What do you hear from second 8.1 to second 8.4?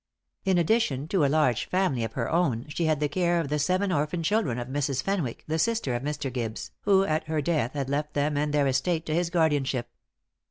them